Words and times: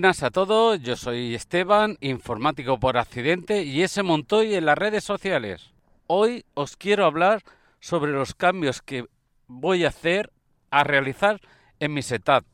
Buenas 0.00 0.22
a 0.22 0.30
todos, 0.30 0.80
yo 0.80 0.96
soy 0.96 1.34
Esteban, 1.34 1.98
informático 2.00 2.80
por 2.80 2.96
accidente 2.96 3.64
y 3.64 3.82
ese 3.82 4.02
Montoy 4.02 4.54
en 4.54 4.64
las 4.64 4.78
redes 4.78 5.04
sociales. 5.04 5.74
Hoy 6.06 6.46
os 6.54 6.78
quiero 6.78 7.04
hablar 7.04 7.42
sobre 7.80 8.10
los 8.10 8.34
cambios 8.34 8.80
que 8.80 9.04
voy 9.46 9.84
a 9.84 9.88
hacer, 9.88 10.32
a 10.70 10.84
realizar 10.84 11.42
en 11.80 11.92
mi 11.92 12.00
setup. 12.00 12.46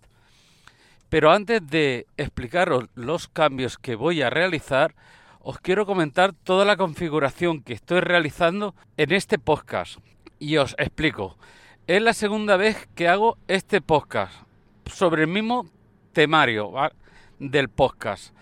Pero 1.08 1.30
antes 1.30 1.64
de 1.64 2.08
explicaros 2.16 2.86
los 2.96 3.28
cambios 3.28 3.78
que 3.78 3.94
voy 3.94 4.22
a 4.22 4.30
realizar, 4.30 4.96
os 5.38 5.60
quiero 5.60 5.86
comentar 5.86 6.32
toda 6.32 6.64
la 6.64 6.76
configuración 6.76 7.62
que 7.62 7.74
estoy 7.74 8.00
realizando 8.00 8.74
en 8.96 9.12
este 9.12 9.38
podcast. 9.38 10.00
Y 10.40 10.56
os 10.56 10.74
explico. 10.78 11.38
Es 11.86 12.02
la 12.02 12.12
segunda 12.12 12.56
vez 12.56 12.88
que 12.96 13.06
hago 13.06 13.38
este 13.46 13.80
podcast 13.80 14.34
sobre 14.86 15.22
el 15.22 15.28
mismo 15.28 15.70
temario 16.12 16.72
del 17.38 17.68
podcast. 17.68 18.34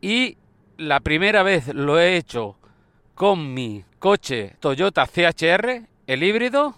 Y 0.00 0.38
la 0.76 1.00
primera 1.00 1.42
vez 1.42 1.74
lo 1.74 1.98
he 1.98 2.16
hecho 2.16 2.56
con 3.14 3.52
mi 3.52 3.84
coche 3.98 4.54
Toyota 4.60 5.06
CHR, 5.06 5.82
el 6.06 6.22
híbrido, 6.22 6.76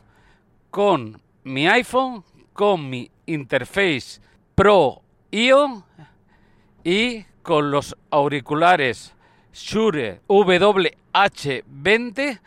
con 0.70 1.20
mi 1.44 1.68
iPhone, 1.68 2.24
con 2.52 2.88
mi 2.88 3.10
Interface 3.26 4.20
Pro 4.54 5.02
IO 5.30 5.84
y 6.82 7.24
con 7.42 7.70
los 7.70 7.94
auriculares 8.10 9.14
Shure 9.52 10.22
WH20 10.28 12.40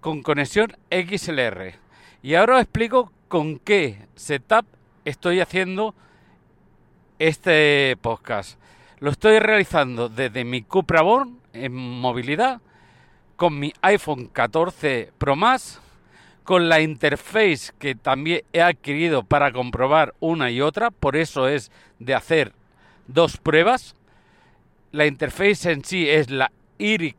con 0.00 0.22
conexión 0.22 0.76
XLR. 0.90 1.74
Y 2.22 2.34
ahora 2.34 2.56
os 2.56 2.62
explico 2.62 3.12
con 3.28 3.58
qué 3.58 4.06
setup 4.14 4.66
estoy 5.04 5.40
haciendo 5.40 5.94
este 7.18 7.96
podcast. 8.00 8.58
Lo 9.00 9.10
estoy 9.10 9.38
realizando 9.38 10.08
desde 10.08 10.44
mi 10.44 10.62
Cupra 10.62 11.02
Born 11.02 11.38
en 11.52 11.74
movilidad, 11.74 12.60
con 13.36 13.58
mi 13.58 13.72
iPhone 13.82 14.26
14 14.26 15.12
Pro 15.18 15.36
Max, 15.36 15.80
con 16.44 16.68
la 16.68 16.80
interface 16.80 17.72
que 17.78 17.94
también 17.94 18.42
he 18.52 18.62
adquirido 18.62 19.22
para 19.22 19.52
comprobar 19.52 20.14
una 20.18 20.50
y 20.50 20.60
otra, 20.60 20.90
por 20.90 21.16
eso 21.16 21.46
es 21.46 21.70
de 21.98 22.14
hacer 22.14 22.52
dos 23.06 23.36
pruebas. 23.36 23.94
La 24.92 25.06
interface 25.06 25.70
en 25.70 25.84
sí 25.84 26.08
es 26.08 26.30
la 26.30 26.50
IRIC 26.78 27.16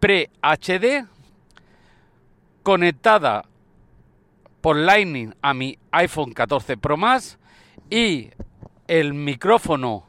Pre 0.00 0.30
HD, 0.42 1.06
conectada 2.62 3.44
por 4.60 4.76
Lightning 4.76 5.34
a 5.42 5.54
mi 5.54 5.78
iPhone 5.90 6.32
14 6.32 6.76
Pro 6.76 6.96
Max 6.96 7.38
y 7.90 8.30
el 8.88 9.12
micrófono 9.12 10.06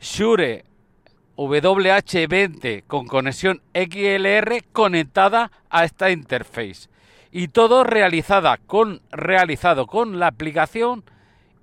Shure 0.00 0.64
WH20 1.36 2.84
con 2.86 3.06
conexión 3.06 3.62
XLR 3.72 4.64
conectada 4.72 5.50
a 5.70 5.84
esta 5.84 6.10
interface. 6.10 6.90
Y 7.32 7.48
todo 7.48 7.84
realizada 7.84 8.58
con, 8.58 9.00
realizado 9.10 9.86
con 9.86 10.18
la 10.18 10.26
aplicación 10.26 11.04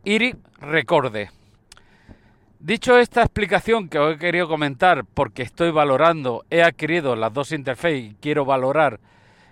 IRI 0.06 0.36
Recorde. 0.60 1.30
Dicho 2.60 2.98
esta 2.98 3.22
explicación 3.22 3.90
que 3.90 4.00
os 4.00 4.16
he 4.16 4.18
querido 4.18 4.48
comentar 4.48 5.04
porque 5.06 5.44
estoy 5.44 5.70
valorando, 5.72 6.46
he 6.50 6.64
adquirido 6.64 7.16
las 7.16 7.34
dos 7.34 7.52
interfaces 7.52 8.00
y 8.00 8.16
quiero 8.20 8.46
valorar 8.46 9.00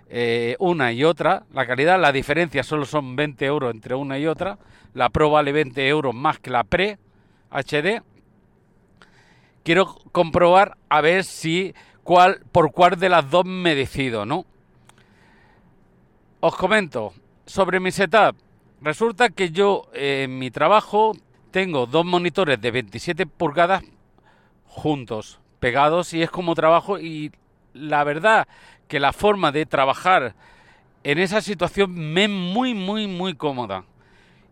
eh, 0.08 0.56
una 0.58 0.92
y 0.92 1.04
otra. 1.04 1.44
La 1.52 1.66
calidad, 1.66 2.00
la 2.00 2.12
diferencia 2.12 2.62
solo 2.62 2.84
son 2.84 3.16
20 3.16 3.44
euros 3.44 3.74
entre 3.74 3.94
una 3.94 4.18
y 4.18 4.26
otra. 4.26 4.58
La 4.94 5.08
Pro 5.10 5.30
vale 5.30 5.52
20 5.52 5.86
euros 5.88 6.14
más 6.14 6.38
que 6.38 6.50
la 6.50 6.64
Pre 6.64 6.98
HD. 7.50 8.02
Quiero 9.62 9.86
comprobar 10.12 10.76
a 10.88 11.00
ver 11.00 11.24
si 11.24 11.74
cuál, 12.04 12.40
por 12.52 12.70
cuál 12.72 12.98
de 12.98 13.08
las 13.08 13.28
dos 13.30 13.44
me 13.44 13.74
decido, 13.74 14.24
¿no? 14.24 14.46
Os 16.40 16.54
comento 16.54 17.12
sobre 17.46 17.80
mi 17.80 17.90
setup. 17.90 18.36
Resulta 18.80 19.30
que 19.30 19.50
yo 19.50 19.88
en 19.92 20.38
mi 20.38 20.50
trabajo 20.50 21.14
tengo 21.50 21.86
dos 21.86 22.04
monitores 22.04 22.60
de 22.60 22.70
27 22.70 23.26
pulgadas 23.26 23.82
juntos, 24.66 25.40
pegados, 25.58 26.12
y 26.14 26.22
es 26.22 26.30
como 26.30 26.54
trabajo. 26.54 27.00
Y 27.00 27.32
la 27.76 28.04
verdad 28.04 28.48
que 28.88 29.00
la 29.00 29.12
forma 29.12 29.52
de 29.52 29.66
trabajar 29.66 30.34
en 31.04 31.18
esa 31.18 31.40
situación 31.40 31.94
me 31.94 32.24
es 32.24 32.30
muy, 32.30 32.74
muy, 32.74 33.06
muy 33.06 33.34
cómoda. 33.34 33.84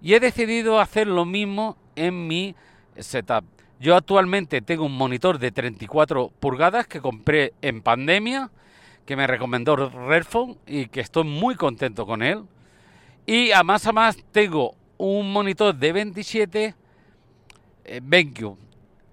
Y 0.01 0.15
he 0.15 0.21
decidido 0.21 0.81
hacer 0.81 1.07
lo 1.07 1.25
mismo 1.25 1.77
en 1.97 2.27
mi 2.27 2.55
setup. 2.97 3.45
Yo 3.81 3.97
actualmente 3.97 4.61
tengo 4.61 4.85
un 4.85 4.97
monitor 4.97 5.39
de 5.39 5.51
34 5.51 6.31
pulgadas 6.41 6.87
que 6.87 7.01
compré 7.01 7.55
en 7.61 7.83
pandemia, 7.83 8.51
que 9.05 9.17
me 9.17 9.27
recomendó 9.27 9.77
Redphone 9.77 10.57
y 10.67 10.87
que 10.87 11.01
estoy 11.01 11.25
muy 11.25 11.57
contento 11.57 12.07
con 12.07 12.23
él. 12.23 12.45
Y 13.27 13.51
a 13.53 13.63
más 13.63 13.87
a 13.87 13.93
más 13.93 14.17
tengo 14.31 14.75
un 14.97 15.33
monitor 15.33 15.75
de 15.75 15.93
27 15.93 16.75
eh, 17.85 18.01
BenQ. 18.03 18.57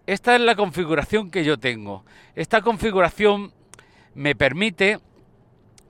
Esta 0.05 0.35
es 0.35 0.41
la 0.41 0.55
configuración 0.55 1.31
que 1.31 1.43
yo 1.43 1.57
tengo. 1.57 2.05
Esta 2.35 2.61
configuración 2.61 3.51
me 4.15 4.35
permite 4.35 4.99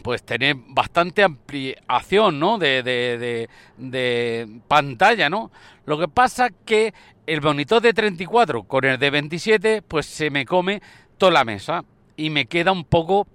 pues 0.01 0.23
tener 0.23 0.55
bastante 0.69 1.23
ampliación, 1.23 2.39
¿no? 2.39 2.57
De, 2.57 2.81
de, 2.83 3.47
de, 3.77 4.59
pantalla, 4.67 5.29
¿no? 5.29 5.51
Lo 5.85 5.99
que 5.99 6.07
pasa 6.07 6.49
que 6.49 6.93
el 7.27 7.41
monitor 7.41 7.81
de 7.81 7.93
34 7.93 8.63
con 8.63 8.85
el 8.85 8.97
de 8.97 9.09
27, 9.09 9.81
pues 9.83 10.05
se 10.05 10.29
me 10.29 10.45
come 10.45 10.81
toda 11.17 11.31
la 11.31 11.45
mesa 11.45 11.83
y 12.17 12.29
me 12.29 12.45
queda 12.45 12.71
un 12.71 12.83
poco 12.83 13.27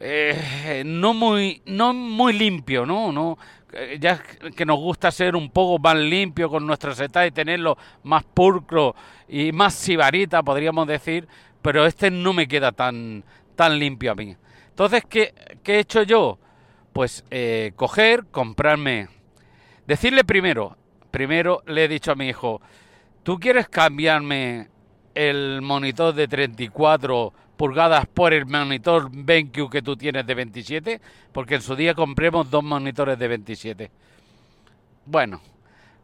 eh, 0.00 0.82
no 0.84 1.14
muy 1.14 1.62
no 1.66 1.92
muy 1.92 2.32
limpio, 2.32 2.86
¿no? 2.86 3.12
No 3.12 3.38
eh, 3.72 3.98
ya 4.00 4.22
que 4.56 4.64
nos 4.64 4.78
gusta 4.78 5.10
ser 5.10 5.36
un 5.36 5.50
poco 5.50 5.78
más 5.78 5.96
limpio 5.96 6.48
con 6.48 6.66
nuestro 6.66 6.94
setup 6.94 7.26
y 7.26 7.30
tenerlo 7.30 7.76
más 8.02 8.24
pulcro 8.24 8.94
y 9.28 9.52
más 9.52 9.74
sibarita, 9.74 10.42
podríamos 10.42 10.86
decir, 10.86 11.28
pero 11.62 11.84
este 11.84 12.10
no 12.10 12.32
me 12.32 12.48
queda 12.48 12.72
tan 12.72 13.24
tan 13.58 13.76
limpio 13.76 14.12
a 14.12 14.14
mí. 14.14 14.36
Entonces, 14.70 15.02
¿qué, 15.10 15.34
he 15.64 15.80
hecho 15.80 16.04
yo? 16.04 16.38
Pues 16.92 17.24
eh, 17.30 17.72
coger, 17.74 18.26
comprarme... 18.30 19.08
Decirle 19.84 20.22
primero, 20.22 20.76
primero 21.10 21.62
le 21.66 21.84
he 21.84 21.88
dicho 21.88 22.12
a 22.12 22.14
mi 22.14 22.28
hijo, 22.28 22.60
¿tú 23.24 23.40
quieres 23.40 23.68
cambiarme 23.68 24.68
el 25.14 25.60
monitor 25.60 26.14
de 26.14 26.28
34 26.28 27.32
pulgadas 27.56 28.06
por 28.06 28.32
el 28.32 28.46
monitor 28.46 29.08
BenQ 29.10 29.70
que 29.70 29.82
tú 29.82 29.96
tienes 29.96 30.24
de 30.24 30.34
27? 30.34 31.00
Porque 31.32 31.56
en 31.56 31.62
su 31.62 31.74
día 31.74 31.94
compremos 31.94 32.48
dos 32.48 32.62
monitores 32.62 33.18
de 33.18 33.26
27. 33.26 33.90
Bueno, 35.06 35.40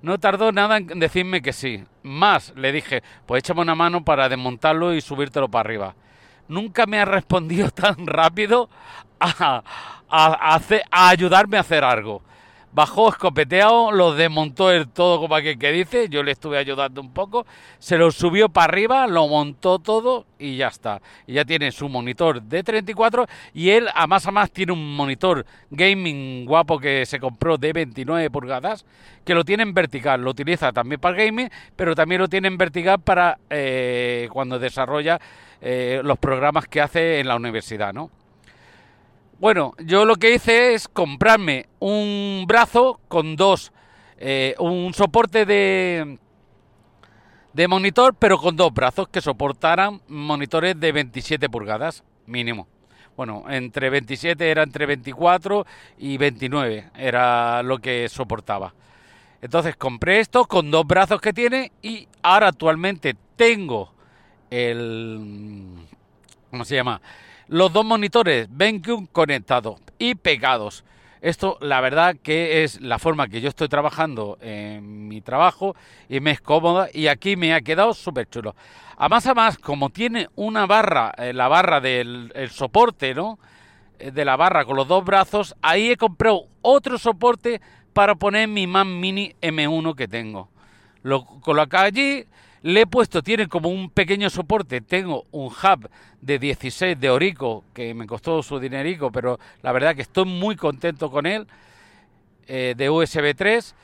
no 0.02 0.18
tardó 0.18 0.50
nada 0.50 0.78
en 0.78 0.98
decirme 0.98 1.42
que 1.42 1.52
sí. 1.52 1.84
Más, 2.02 2.52
le 2.56 2.72
dije, 2.72 3.02
pues 3.26 3.44
échame 3.44 3.60
una 3.60 3.76
mano 3.76 4.04
para 4.04 4.28
desmontarlo 4.28 4.92
y 4.92 5.00
subírtelo 5.00 5.48
para 5.48 5.68
arriba 5.68 5.94
nunca 6.48 6.86
me 6.86 7.00
ha 7.00 7.04
respondido 7.04 7.70
tan 7.74 8.06
rápido 8.06 8.68
a, 9.20 9.62
ayudarme 10.90 11.56
a 11.56 11.60
hacer 11.60 11.84
algo. 11.84 12.22
Bajó 12.74 13.08
escopeteado, 13.08 13.92
lo 13.92 14.14
desmontó 14.14 14.72
el 14.72 14.88
todo 14.88 15.20
como 15.20 15.36
aquel 15.36 15.56
que 15.60 15.70
dice, 15.70 16.08
yo 16.08 16.24
le 16.24 16.32
estuve 16.32 16.58
ayudando 16.58 17.00
un 17.00 17.12
poco, 17.12 17.46
se 17.78 17.96
lo 17.96 18.10
subió 18.10 18.48
para 18.48 18.64
arriba, 18.64 19.06
lo 19.06 19.28
montó 19.28 19.78
todo 19.78 20.26
y 20.40 20.56
ya 20.56 20.66
está. 20.66 21.00
Y 21.28 21.34
ya 21.34 21.44
tiene 21.44 21.70
su 21.70 21.88
monitor 21.88 22.42
de 22.42 22.64
34 22.64 23.26
y 23.52 23.70
él 23.70 23.86
a 23.94 24.08
más 24.08 24.26
a 24.26 24.32
más 24.32 24.50
tiene 24.50 24.72
un 24.72 24.96
monitor 24.96 25.46
gaming 25.70 26.46
guapo 26.46 26.80
que 26.80 27.06
se 27.06 27.20
compró 27.20 27.58
de 27.58 27.72
29 27.72 28.28
pulgadas, 28.30 28.84
que 29.24 29.34
lo 29.34 29.44
tiene 29.44 29.62
en 29.62 29.72
vertical, 29.72 30.20
lo 30.22 30.32
utiliza 30.32 30.72
también 30.72 31.00
para 31.00 31.16
gaming, 31.16 31.50
pero 31.76 31.94
también 31.94 32.22
lo 32.22 32.28
tiene 32.28 32.48
en 32.48 32.58
vertical 32.58 33.00
para 33.00 33.38
eh, 33.50 34.28
cuando 34.32 34.58
desarrolla 34.58 35.20
eh, 35.60 36.00
los 36.02 36.18
programas 36.18 36.66
que 36.66 36.80
hace 36.80 37.20
en 37.20 37.28
la 37.28 37.36
universidad, 37.36 37.94
¿no? 37.94 38.10
Bueno, 39.44 39.74
yo 39.78 40.06
lo 40.06 40.16
que 40.16 40.32
hice 40.32 40.72
es 40.72 40.88
comprarme 40.88 41.66
un 41.78 42.46
brazo 42.48 42.98
con 43.08 43.36
dos, 43.36 43.74
eh, 44.16 44.54
un 44.58 44.94
soporte 44.94 45.44
de, 45.44 46.18
de 47.52 47.68
monitor, 47.68 48.14
pero 48.18 48.38
con 48.38 48.56
dos 48.56 48.72
brazos 48.72 49.06
que 49.08 49.20
soportaran 49.20 50.00
monitores 50.08 50.80
de 50.80 50.92
27 50.92 51.50
pulgadas 51.50 52.04
mínimo. 52.24 52.66
Bueno, 53.18 53.44
entre 53.50 53.90
27 53.90 54.50
era 54.50 54.62
entre 54.62 54.86
24 54.86 55.66
y 55.98 56.16
29 56.16 56.92
era 56.96 57.62
lo 57.62 57.80
que 57.80 58.08
soportaba. 58.08 58.72
Entonces 59.42 59.76
compré 59.76 60.20
esto 60.20 60.46
con 60.46 60.70
dos 60.70 60.86
brazos 60.86 61.20
que 61.20 61.34
tiene 61.34 61.70
y 61.82 62.08
ahora 62.22 62.48
actualmente 62.48 63.14
tengo 63.36 63.92
el... 64.48 65.68
¿Cómo 66.50 66.64
se 66.64 66.76
llama? 66.76 67.02
Los 67.48 67.72
dos 67.72 67.84
monitores 67.84 68.48
BenQ 68.50 69.10
conectados 69.12 69.80
y 69.98 70.14
pegados. 70.14 70.84
Esto, 71.20 71.56
la 71.60 71.80
verdad, 71.80 72.16
que 72.22 72.64
es 72.64 72.80
la 72.80 72.98
forma 72.98 73.28
que 73.28 73.40
yo 73.40 73.48
estoy 73.48 73.68
trabajando 73.68 74.38
en 74.40 75.08
mi 75.08 75.20
trabajo 75.20 75.74
y 76.08 76.20
me 76.20 76.32
es 76.32 76.40
cómoda 76.40 76.88
y 76.92 77.06
aquí 77.06 77.36
me 77.36 77.54
ha 77.54 77.60
quedado 77.62 77.94
súper 77.94 78.28
chulo. 78.28 78.54
A 78.96 79.08
más 79.08 79.26
a 79.26 79.34
más, 79.34 79.58
como 79.58 79.90
tiene 79.90 80.28
una 80.36 80.66
barra, 80.66 81.12
eh, 81.16 81.32
la 81.32 81.48
barra 81.48 81.80
del 81.80 82.32
soporte, 82.50 83.14
¿no? 83.14 83.38
Eh, 83.98 84.10
de 84.10 84.24
la 84.24 84.36
barra 84.36 84.64
con 84.64 84.76
los 84.76 84.88
dos 84.88 85.04
brazos, 85.04 85.54
ahí 85.62 85.90
he 85.90 85.96
comprado 85.96 86.46
otro 86.62 86.98
soporte 86.98 87.60
para 87.92 88.14
poner 88.14 88.48
mi 88.48 88.66
Mac 88.66 88.86
Mini 88.86 89.34
M1 89.40 89.94
que 89.94 90.08
tengo. 90.08 90.48
Lo 91.02 91.24
coloco 91.24 91.76
allí, 91.76 92.24
le 92.64 92.80
he 92.80 92.86
puesto, 92.86 93.22
tiene 93.22 93.46
como 93.46 93.68
un 93.68 93.90
pequeño 93.90 94.30
soporte, 94.30 94.80
tengo 94.80 95.26
un 95.32 95.48
hub 95.48 95.90
de 96.22 96.38
16 96.38 96.98
de 96.98 97.10
Orico, 97.10 97.62
que 97.74 97.92
me 97.92 98.06
costó 98.06 98.42
su 98.42 98.58
dinerico, 98.58 99.12
pero 99.12 99.38
la 99.60 99.70
verdad 99.70 99.94
que 99.94 100.00
estoy 100.00 100.24
muy 100.24 100.56
contento 100.56 101.10
con 101.10 101.26
él, 101.26 101.46
eh, 102.46 102.72
de 102.74 102.88
USB 102.88 103.34
3 103.36 103.74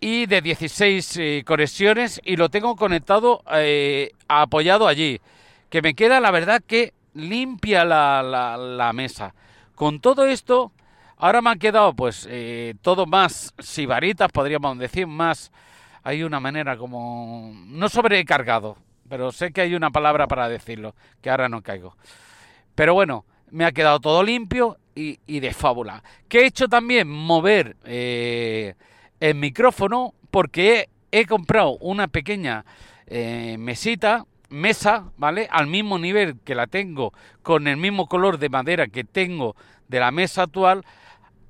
y 0.00 0.26
de 0.26 0.42
16 0.42 1.16
eh, 1.18 1.44
conexiones 1.46 2.20
y 2.24 2.34
lo 2.34 2.48
tengo 2.48 2.74
conectado, 2.74 3.44
eh, 3.52 4.10
apoyado 4.26 4.88
allí, 4.88 5.20
que 5.70 5.80
me 5.80 5.94
queda 5.94 6.18
la 6.18 6.32
verdad 6.32 6.60
que 6.66 6.94
limpia 7.14 7.84
la, 7.84 8.24
la, 8.24 8.92
mesa. 8.92 9.36
Con 9.76 10.00
todo 10.00 10.26
esto, 10.26 10.72
ahora 11.16 11.42
me 11.42 11.50
han 11.50 11.60
quedado 11.60 11.94
pues 11.94 12.28
todo 12.82 13.06
más 13.06 13.54
sibaritas, 13.60 14.32
podríamos 14.32 14.76
decir, 14.78 15.06
más 15.06 15.52
hay 16.08 16.22
una 16.22 16.40
manera 16.40 16.78
como... 16.78 17.52
no 17.66 17.90
sobrecargado, 17.90 18.78
pero 19.10 19.30
sé 19.30 19.52
que 19.52 19.60
hay 19.60 19.74
una 19.74 19.90
palabra 19.90 20.26
para 20.26 20.48
decirlo, 20.48 20.94
que 21.20 21.28
ahora 21.28 21.50
no 21.50 21.60
caigo. 21.60 21.98
Pero 22.74 22.94
bueno, 22.94 23.26
me 23.50 23.66
ha 23.66 23.72
quedado 23.72 24.00
todo 24.00 24.22
limpio 24.22 24.78
y, 24.94 25.40
de 25.40 25.52
fábula. 25.52 26.02
¿Qué 26.26 26.40
he 26.40 26.46
hecho 26.46 26.66
también? 26.66 27.10
Mover 27.10 27.76
eh, 27.84 28.74
el 29.20 29.34
micrófono 29.34 30.14
porque 30.30 30.88
he, 31.12 31.26
comprado 31.26 31.76
una 31.76 32.08
pequeña 32.08 32.64
eh, 33.06 33.56
mesita, 33.58 34.24
mesa, 34.48 35.12
¿vale? 35.18 35.46
Al 35.50 35.66
mismo 35.66 35.98
nivel 35.98 36.40
que 36.42 36.54
la 36.54 36.68
tengo, 36.68 37.12
con 37.42 37.68
el 37.68 37.76
mismo 37.76 38.08
color 38.08 38.38
de 38.38 38.48
madera 38.48 38.86
que 38.88 39.04
tengo 39.04 39.56
de 39.88 40.00
la 40.00 40.10
mesa 40.10 40.44
actual, 40.44 40.86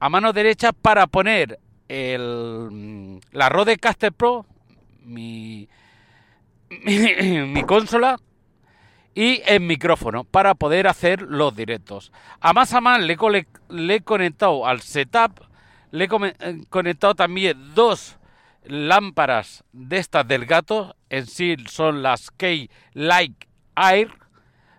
a 0.00 0.08
mano 0.08 0.32
derecha 0.32 0.72
para 0.72 1.06
poner 1.06 1.61
el, 1.88 3.20
la 3.32 3.49
Rodecaster 3.49 4.12
Pro, 4.12 4.46
mi, 5.02 5.69
mi, 6.85 7.62
consola 7.64 8.19
y 9.14 9.43
el 9.46 9.61
micrófono 9.61 10.25
para 10.25 10.55
poder 10.55 10.87
hacer 10.87 11.23
los 11.23 11.56
directos. 11.56 12.12
A 12.40 12.52
más 12.52 12.73
a 12.75 12.81
más 12.81 13.00
le, 13.00 13.17
he 13.94 14.00
conectado 14.02 14.67
al 14.67 14.81
setup, 14.82 15.40
le 15.90 16.05
he 16.05 16.08
eh, 16.40 16.61
conectado 16.69 17.14
también 17.14 17.75
dos 17.75 18.19
lámparas 18.64 19.64
de 19.73 19.99
estas 19.99 20.29
del 20.29 20.44
gato, 20.44 20.94
en 21.08 21.26
sí 21.26 21.56
son 21.69 22.02
las 22.02 22.31
Key 22.31 22.70
Like 22.93 23.49
Air. 23.76 24.11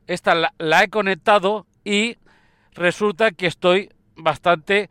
Esta 0.06 0.53
la 0.57 0.83
he 0.83 0.89
conectado 0.89 1.65
y 1.83 2.17
resulta 2.73 3.31
que 3.31 3.47
estoy 3.47 3.89
bastante 4.15 4.89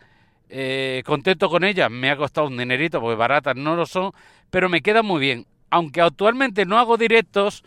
eh, 0.48 1.02
contento 1.04 1.48
con 1.48 1.64
ella, 1.64 1.88
me 1.88 2.10
ha 2.10 2.16
costado 2.16 2.46
un 2.46 2.56
dinerito 2.56 3.00
porque 3.00 3.16
baratas 3.16 3.56
no 3.56 3.76
lo 3.76 3.86
son, 3.86 4.12
pero 4.50 4.68
me 4.68 4.80
queda 4.80 5.02
muy 5.02 5.20
bien. 5.20 5.46
Aunque 5.70 6.00
actualmente 6.00 6.64
no 6.64 6.78
hago 6.78 6.96
directos, 6.96 7.62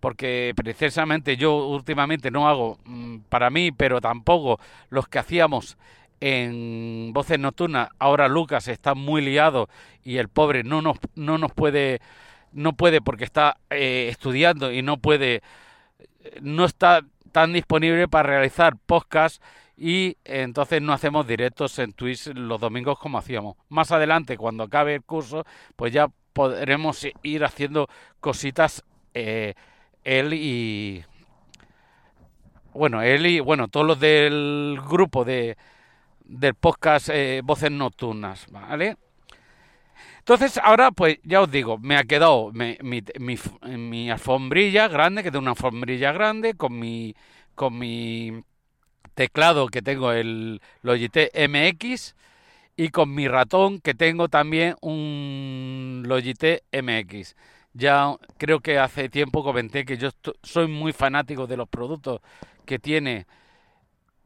porque 0.00 0.52
precisamente 0.56 1.36
yo 1.36 1.68
últimamente 1.68 2.30
no 2.30 2.48
hago 2.48 2.78
mm, 2.84 3.18
para 3.28 3.50
mí, 3.50 3.70
pero 3.70 4.00
tampoco 4.00 4.58
los 4.90 5.06
que 5.08 5.18
hacíamos 5.18 5.76
en 6.20 7.12
Voces 7.12 7.38
Nocturnas. 7.38 7.88
Ahora 7.98 8.28
Lucas 8.28 8.68
está 8.68 8.94
muy 8.94 9.22
liado 9.22 9.68
y 10.02 10.16
el 10.16 10.28
pobre 10.28 10.64
no 10.64 10.82
nos, 10.82 10.98
no 11.14 11.38
nos 11.38 11.52
puede, 11.52 12.00
no 12.52 12.72
puede 12.72 13.00
porque 13.00 13.24
está 13.24 13.58
eh, 13.70 14.08
estudiando 14.10 14.72
y 14.72 14.82
no 14.82 14.96
puede, 14.96 15.42
no 16.40 16.64
está 16.64 17.02
tan 17.32 17.52
disponible 17.52 18.08
para 18.08 18.28
realizar 18.28 18.76
podcasts 18.76 19.40
y 19.76 20.16
entonces 20.24 20.80
no 20.80 20.92
hacemos 20.92 21.26
directos 21.26 21.78
en 21.78 21.92
Twitch 21.92 22.28
los 22.28 22.60
domingos 22.60 22.98
como 22.98 23.18
hacíamos. 23.18 23.56
Más 23.68 23.90
adelante, 23.90 24.36
cuando 24.36 24.64
acabe 24.64 24.94
el 24.94 25.02
curso, 25.02 25.44
pues 25.74 25.92
ya 25.92 26.08
podremos 26.32 27.06
ir 27.22 27.44
haciendo 27.44 27.88
cositas 28.20 28.84
eh, 29.14 29.54
él 30.04 30.32
y 30.34 31.04
bueno, 32.74 33.02
él 33.02 33.26
y 33.26 33.40
bueno, 33.40 33.68
todos 33.68 33.86
los 33.86 34.00
del 34.00 34.78
grupo 34.88 35.24
de 35.24 35.56
del 36.24 36.54
podcast 36.54 37.08
eh, 37.10 37.42
Voces 37.44 37.70
Nocturnas, 37.70 38.46
¿vale? 38.50 38.96
Entonces, 40.18 40.58
ahora, 40.62 40.92
pues 40.92 41.18
ya 41.24 41.40
os 41.42 41.50
digo, 41.50 41.78
me 41.78 41.96
ha 41.96 42.04
quedado 42.04 42.52
mi, 42.52 42.78
mi, 42.82 44.10
alfombrilla 44.10 44.88
grande, 44.88 45.22
que 45.22 45.30
tengo 45.30 45.42
una 45.42 45.50
alfombrilla 45.52 46.12
grande, 46.12 46.54
con 46.54 46.78
mi, 46.78 47.14
con 47.54 47.76
mi 47.78 48.44
teclado 49.14 49.66
que 49.68 49.82
tengo 49.82 50.12
el 50.12 50.60
Logitech 50.82 51.32
MX 51.34 52.14
y 52.76 52.88
con 52.90 53.14
mi 53.14 53.28
ratón 53.28 53.80
que 53.80 53.94
tengo 53.94 54.28
también 54.28 54.76
un 54.80 56.04
Logitech 56.06 56.62
MX. 56.72 57.36
Ya 57.74 58.14
creo 58.38 58.60
que 58.60 58.78
hace 58.78 59.08
tiempo 59.08 59.42
comenté 59.42 59.84
que 59.84 59.98
yo 59.98 60.10
soy 60.42 60.68
muy 60.68 60.92
fanático 60.92 61.46
de 61.46 61.56
los 61.56 61.68
productos 61.68 62.20
que 62.64 62.78
tiene 62.78 63.26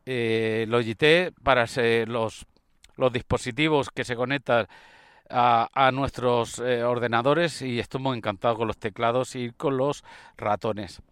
eh, 0.04 0.66
Logitech 0.68 1.34
para 1.42 1.66
ser 1.66 2.08
los, 2.08 2.46
los 2.96 3.12
dispositivos 3.12 3.90
que 3.90 4.04
se 4.04 4.16
conectan 4.16 4.66
a, 5.30 5.90
nuestros 5.92 6.58
eh, 6.58 6.84
ordenadores 6.84 7.62
y 7.62 7.78
estoy 7.78 8.00
muy 8.00 8.16
encantado 8.16 8.56
con 8.56 8.66
los 8.68 8.78
teclados 8.78 9.36
y 9.36 9.50
con 9.50 9.76
los 9.76 10.04
ratones. 10.36 11.02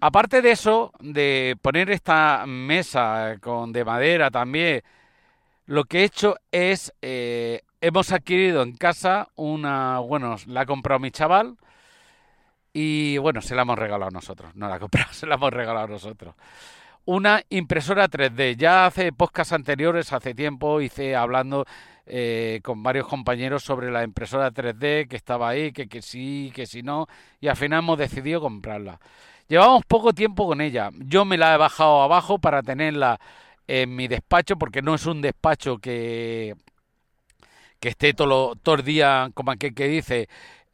Aparte 0.00 0.42
de 0.42 0.52
eso, 0.52 0.92
de 1.00 1.56
poner 1.60 1.90
esta 1.90 2.44
mesa 2.46 3.36
con 3.40 3.72
de 3.72 3.84
madera 3.84 4.30
también, 4.30 4.82
lo 5.66 5.84
que 5.84 6.00
he 6.00 6.04
hecho 6.04 6.36
es, 6.52 6.94
eh, 7.02 7.62
hemos 7.80 8.12
adquirido 8.12 8.62
en 8.62 8.76
casa 8.76 9.28
una, 9.34 9.98
bueno, 9.98 10.36
la 10.46 10.62
ha 10.62 10.66
comprado 10.66 11.00
mi 11.00 11.10
chaval 11.10 11.56
y 12.72 13.18
bueno, 13.18 13.40
se 13.40 13.56
la 13.56 13.62
hemos 13.62 13.78
regalado 13.78 14.10
nosotros, 14.10 14.54
no 14.54 14.68
la 14.68 14.76
ha 14.76 14.78
comprado, 14.78 15.08
se 15.12 15.26
la 15.26 15.34
hemos 15.34 15.52
regalado 15.52 15.88
nosotros. 15.88 16.34
Una 17.10 17.42
impresora 17.48 18.06
3D. 18.06 18.56
Ya 18.58 18.84
hace 18.84 19.12
podcasts 19.14 19.54
anteriores, 19.54 20.12
hace 20.12 20.34
tiempo, 20.34 20.82
hice 20.82 21.16
hablando 21.16 21.64
eh, 22.04 22.60
con 22.62 22.82
varios 22.82 23.06
compañeros 23.06 23.62
sobre 23.62 23.90
la 23.90 24.04
impresora 24.04 24.52
3D 24.52 25.08
que 25.08 25.16
estaba 25.16 25.48
ahí, 25.48 25.72
que, 25.72 25.88
que 25.88 26.02
sí, 26.02 26.52
que 26.54 26.66
si 26.66 26.82
no, 26.82 27.06
y 27.40 27.48
al 27.48 27.56
final 27.56 27.78
hemos 27.78 27.96
decidido 27.96 28.42
comprarla. 28.42 29.00
Llevamos 29.48 29.86
poco 29.86 30.12
tiempo 30.12 30.46
con 30.46 30.60
ella. 30.60 30.90
Yo 30.98 31.24
me 31.24 31.38
la 31.38 31.54
he 31.54 31.56
bajado 31.56 32.02
abajo 32.02 32.38
para 32.38 32.62
tenerla 32.62 33.18
en 33.66 33.96
mi 33.96 34.06
despacho 34.06 34.56
porque 34.56 34.82
no 34.82 34.94
es 34.94 35.06
un 35.06 35.22
despacho 35.22 35.78
que, 35.78 36.56
que 37.80 37.88
esté 37.88 38.12
todo, 38.12 38.54
todo 38.56 38.74
el 38.74 38.84
día, 38.84 39.30
como 39.32 39.50
aquel 39.52 39.74
que 39.74 39.88
dice, 39.88 40.28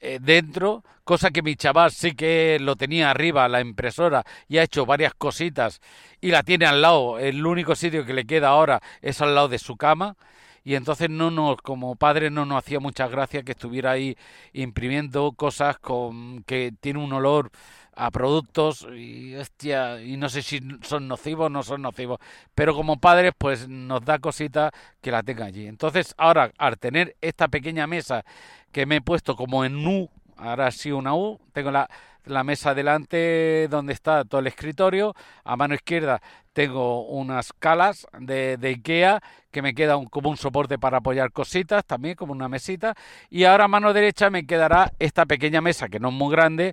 eh, 0.04 0.18
dentro, 0.20 0.84
cosa 1.02 1.30
que 1.30 1.40
mi 1.40 1.56
chaval 1.56 1.90
sí 1.90 2.14
que 2.14 2.58
lo 2.61 2.76
tenía 2.76 3.11
arriba, 3.11 3.49
la 3.49 3.62
impresora, 3.62 4.23
y 4.49 4.58
ha 4.58 4.62
hecho 4.62 4.84
varias 4.84 5.14
cositas 5.14 5.80
y 6.20 6.30
la 6.30 6.42
tiene 6.42 6.66
al 6.66 6.82
lado. 6.82 7.18
El 7.18 7.46
único 7.46 7.75
sitio 7.75 8.04
que 8.04 8.12
le 8.12 8.26
queda 8.26 8.49
ahora 8.49 8.82
es 9.00 9.23
al 9.23 9.34
lado 9.34 9.49
de 9.49 9.58
su 9.58 9.76
cama. 9.76 10.16
Y 10.62 10.76
entonces 10.76 11.11
no 11.11 11.30
nos, 11.30 11.56
como 11.62 11.96
padre 11.96 12.30
no 12.30 12.46
nos 12.46 12.58
hacía 12.58 12.80
mucha 12.80 13.08
gracia 13.08 13.42
que 13.42 13.52
estuviera 13.52 13.92
ahí 13.92 14.16
imprimiendo 14.52 15.32
cosas 15.32 15.78
con 15.78 16.42
que 16.44 16.73
tiene 16.80 17.00
un 17.00 17.12
olor 17.12 17.50
a 17.96 18.10
productos 18.10 18.86
y 18.94 19.34
hostia, 19.34 20.02
y 20.02 20.16
no 20.16 20.28
sé 20.28 20.42
si 20.42 20.60
son 20.82 21.08
nocivos 21.08 21.46
o 21.46 21.50
no 21.50 21.62
son 21.62 21.82
nocivos, 21.82 22.18
pero 22.54 22.74
como 22.74 22.98
padres 22.98 23.32
pues 23.36 23.68
nos 23.68 24.04
da 24.04 24.18
cosita 24.18 24.70
que 25.00 25.10
la 25.10 25.22
tenga 25.22 25.46
allí. 25.46 25.66
Entonces 25.66 26.14
ahora 26.18 26.50
al 26.58 26.78
tener 26.78 27.16
esta 27.20 27.48
pequeña 27.48 27.86
mesa 27.86 28.24
que 28.72 28.86
me 28.86 28.96
he 28.96 29.00
puesto 29.00 29.36
como 29.36 29.64
en 29.64 29.86
U, 29.86 30.10
ahora 30.36 30.70
sí 30.70 30.90
una 30.92 31.14
U, 31.14 31.40
tengo 31.52 31.70
la, 31.70 31.88
la 32.24 32.44
mesa 32.44 32.74
delante 32.74 33.68
donde 33.68 33.92
está 33.92 34.24
todo 34.24 34.40
el 34.40 34.46
escritorio, 34.46 35.14
a 35.44 35.56
mano 35.56 35.74
izquierda 35.74 36.20
tengo 36.54 37.06
unas 37.08 37.52
calas 37.52 38.06
de, 38.18 38.56
de 38.56 38.68
Ikea 38.68 39.20
que 39.50 39.60
me 39.60 39.74
queda 39.74 39.98
como 40.10 40.30
un 40.30 40.36
soporte 40.36 40.78
para 40.78 40.98
apoyar 40.98 41.32
cositas, 41.32 41.84
también 41.84 42.14
como 42.14 42.32
una 42.32 42.48
mesita, 42.48 42.94
y 43.28 43.44
ahora 43.44 43.64
a 43.64 43.68
mano 43.68 43.92
derecha 43.92 44.30
me 44.30 44.46
quedará 44.46 44.92
esta 44.98 45.26
pequeña 45.26 45.60
mesa 45.60 45.88
que 45.88 46.00
no 46.00 46.08
es 46.08 46.14
muy 46.14 46.32
grande, 46.32 46.72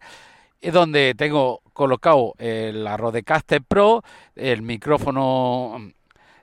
donde 0.62 1.16
tengo 1.18 1.62
colocado 1.74 2.34
el 2.38 2.88
Rodecaster 2.98 3.62
Pro, 3.62 4.04
el 4.36 4.62
micrófono 4.62 5.92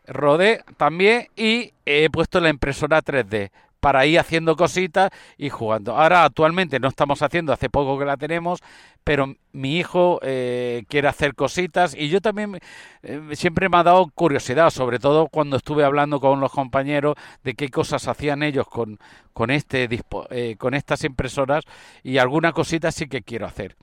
Rode 0.06 0.64
también 0.76 1.28
y 1.36 1.72
he 1.84 2.08
puesto 2.10 2.40
la 2.40 2.48
impresora 2.48 3.02
3D 3.02 3.50
para 3.80 4.06
ir 4.06 4.18
haciendo 4.18 4.56
cositas 4.56 5.10
y 5.36 5.50
jugando. 5.50 5.96
Ahora 5.96 6.24
actualmente 6.24 6.80
no 6.80 6.88
estamos 6.88 7.22
haciendo, 7.22 7.52
hace 7.52 7.70
poco 7.70 7.98
que 7.98 8.04
la 8.04 8.16
tenemos, 8.16 8.60
pero 9.04 9.34
mi 9.52 9.78
hijo 9.78 10.20
eh, 10.22 10.84
quiere 10.88 11.08
hacer 11.08 11.34
cositas 11.34 11.94
y 11.94 12.08
yo 12.08 12.20
también 12.20 12.58
eh, 13.02 13.20
siempre 13.32 13.68
me 13.68 13.78
ha 13.78 13.82
dado 13.82 14.10
curiosidad, 14.14 14.70
sobre 14.70 14.98
todo 14.98 15.28
cuando 15.28 15.56
estuve 15.56 15.84
hablando 15.84 16.20
con 16.20 16.40
los 16.40 16.52
compañeros 16.52 17.14
de 17.44 17.54
qué 17.54 17.68
cosas 17.68 18.08
hacían 18.08 18.42
ellos 18.42 18.66
con, 18.68 18.98
con, 19.32 19.50
este, 19.50 19.88
eh, 20.30 20.56
con 20.58 20.74
estas 20.74 21.04
impresoras 21.04 21.64
y 22.02 22.18
alguna 22.18 22.52
cosita 22.52 22.92
sí 22.92 23.08
que 23.08 23.22
quiero 23.22 23.46
hacer. 23.46 23.76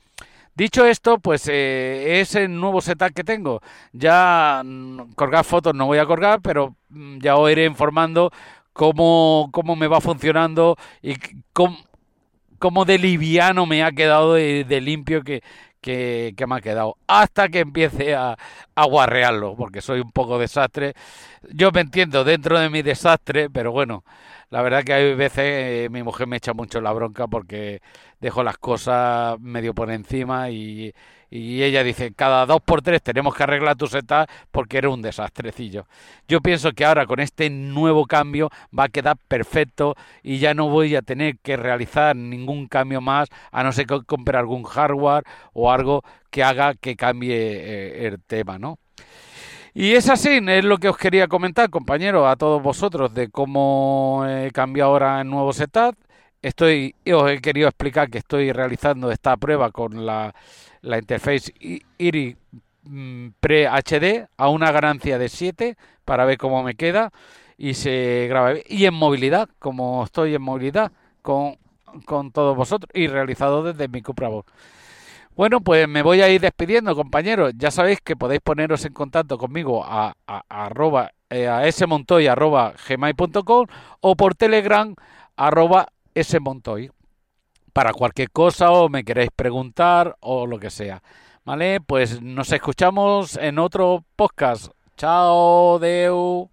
Dicho 0.56 0.86
esto, 0.86 1.20
pues 1.20 1.50
eh, 1.50 2.22
es 2.22 2.34
el 2.36 2.58
nuevo 2.58 2.80
setup 2.80 3.14
que 3.14 3.26
tengo. 3.26 3.62
Ya 3.92 4.62
mm, 4.64 5.12
colgar 5.14 5.44
fotos 5.44 5.76
no 5.76 5.86
voy 5.86 5.98
a 5.98 6.06
colgar, 6.06 6.40
pero 6.42 6.78
mm, 6.90 7.18
ya 7.20 7.36
os 7.36 7.52
iré 7.52 7.66
informando 7.66 8.32
cómo, 8.76 9.50
cómo 9.54 9.78
me 9.78 9.88
va 9.88 10.02
funcionando 10.02 10.76
y 11.02 11.16
cómo, 11.54 11.78
cómo 12.60 12.84
de 12.84 12.98
liviano 13.00 13.66
me 13.66 13.84
ha 13.84 13.94
quedado 13.94 14.34
de, 14.34 14.82
limpio 14.82 15.24
que, 15.24 15.42
que, 15.80 16.36
me 16.46 16.56
ha 16.56 16.62
quedado. 16.62 16.98
Hasta 17.08 17.48
que 17.48 17.60
empiece 17.60 18.16
a, 18.16 18.38
a 18.76 18.86
guarrearlo, 18.86 19.56
porque 19.56 19.82
soy 19.82 20.02
un 20.02 20.12
poco 20.12 20.38
desastre. 20.38 20.94
Yo 21.54 21.72
me 21.72 21.82
entiendo 21.82 22.26
dentro 22.26 22.60
de 22.60 22.70
mi 22.70 22.82
desastre, 22.82 23.50
pero 23.50 23.72
bueno, 23.72 24.04
la 24.50 24.62
verdad 24.62 24.84
que 24.84 24.94
hay 24.94 25.16
veces 25.16 25.44
eh, 25.46 25.88
mi 25.90 26.04
mujer 26.04 26.28
me 26.28 26.38
echa 26.38 26.54
mucho 26.54 26.82
la 26.82 26.92
bronca 26.92 27.28
porque 27.28 27.82
dejo 28.26 28.44
las 28.44 28.58
cosas 28.58 29.40
medio 29.40 29.76
por 29.76 29.92
encima 29.92 30.50
y, 30.50 30.92
ella 31.30 31.84
dice, 31.84 32.12
cada 32.14 32.46
dos 32.46 32.60
por 32.62 32.82
tres 32.82 33.04
tenemos 33.04 33.36
que 33.36 33.44
arreglar 33.44 33.76
tu 33.76 33.88
setup 33.88 34.28
porque 34.52 34.78
era 34.80 34.90
un 34.90 35.02
desastrecillo. 35.02 35.86
Yo 36.28 36.42
pienso 36.42 36.72
que 36.72 36.86
ahora 36.86 37.06
con 37.06 37.20
este 37.20 37.50
nuevo 37.52 38.06
cambio 38.06 38.50
va 38.78 38.86
a 38.86 38.90
quedar 38.90 39.18
perfecto 39.28 39.96
y 40.24 40.40
ya 40.40 40.54
no 40.56 40.70
voy 40.70 40.96
a 40.96 41.02
tener 41.04 41.38
que 41.38 41.56
realizar 41.56 42.16
ningún 42.16 42.68
cambio 42.68 43.00
más, 43.00 43.30
a 43.52 43.64
no 43.64 43.72
ser 43.74 43.86
que 43.86 44.00
compre 44.08 44.38
algún 44.40 44.64
hardware 44.64 45.24
o 45.54 45.72
algo 45.72 46.04
que 46.32 46.44
haga 46.44 46.74
que 46.74 46.96
cambie 46.96 47.36
eh, 47.36 48.08
el 48.08 48.24
tema, 48.24 48.58
¿no? 48.58 48.80
Y 49.74 49.94
es 49.94 50.10
así, 50.10 50.40
es 50.48 50.64
lo 50.64 50.78
que 50.78 50.90
os 50.90 50.98
quería 50.98 51.28
comentar, 51.28 51.70
compañeros, 51.70 52.26
a 52.28 52.38
todos 52.38 52.64
vosotros, 52.64 53.14
de 53.14 53.30
cómo 53.30 54.26
he 54.28 54.50
cambiado 54.52 54.92
ahora 54.92 55.22
el 55.22 55.30
nuevo 55.30 55.52
setup. 55.54 55.96
Estoy, 56.46 56.94
os 57.12 57.32
he 57.32 57.42
querido 57.42 57.68
explicar 57.68 58.08
que 58.08 58.20
estoy 58.20 58.52
realizando 58.52 59.10
esta 59.10 59.36
prueba 59.36 59.72
con 59.72 60.06
la, 60.06 60.32
la 60.82 61.00
interface 61.00 61.52
IRI 61.98 62.38
mm, 62.84 63.30
Pre-HD 63.40 64.28
a 64.38 64.50
una 64.50 64.72
ganancia 64.72 65.18
de 65.18 65.28
7 65.28 65.76
para 66.06 66.24
ver 66.24 66.38
cómo 66.38 66.62
me 66.62 66.76
queda 66.76 67.12
y 67.58 67.74
se 67.74 68.28
graba. 68.30 68.54
Y 68.68 68.86
en 68.86 68.94
movilidad, 68.94 69.50
como 69.58 70.04
estoy 70.04 70.36
en 70.36 70.44
movilidad 70.44 70.92
con, 71.24 71.58
con 72.06 72.32
todos 72.32 72.56
vosotros 72.56 72.92
y 72.94 73.08
realizado 73.08 73.64
desde 73.64 73.88
mi 73.88 74.04
Cupra 74.04 74.30
bueno, 75.36 75.62
pues 75.62 75.88
me 75.88 76.04
voy 76.04 76.22
a 76.22 76.30
ir 76.30 76.42
despidiendo, 76.42 76.96
compañeros. 76.96 77.54
Ya 77.58 77.72
sabéis 77.72 78.02
que 78.02 78.16
podéis 78.16 78.42
poneros 78.42 78.86
en 78.86 78.94
contacto 78.94 79.40
conmigo 79.40 79.84
a, 79.84 80.16
a, 80.28 80.44
a 80.48 80.70
eh, 81.32 81.50
o 84.02 84.16
por 84.16 84.36
telegram 84.36 84.96
arroba 85.36 85.88
smontoy 86.22 86.92
para 87.74 87.94
cualquier 87.94 88.32
cosa 88.32 88.72
o 88.72 88.90
me 88.90 89.04
queréis 89.04 89.30
preguntar 89.36 90.16
o 90.22 90.48
lo 90.48 90.60
que 90.60 90.70
sea. 90.70 91.02
¿Vale? 91.44 91.80
Pues 91.82 92.22
nos 92.22 92.52
escuchamos 92.52 93.38
en 93.38 93.60
otro 93.60 94.04
podcast. 94.16 94.72
Chao, 94.98 95.78
Deu. 95.78 96.50